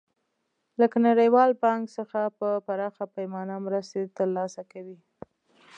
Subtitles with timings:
[0.79, 4.97] لکه نړیوال بانک څخه په پراخه پیمانه مرستې تر لاسه کوي.